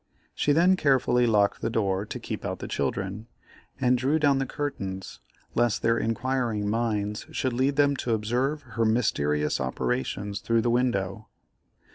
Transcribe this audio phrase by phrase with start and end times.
[0.33, 3.27] She then carefully locked the door to keep out the children,
[3.79, 5.19] and drew down the curtains
[5.53, 11.27] lest their inquiring minds should lead them to observe her mysterious operations through the window.